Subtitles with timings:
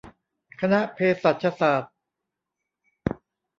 [0.61, 1.93] คณะเภสัชศาสตร์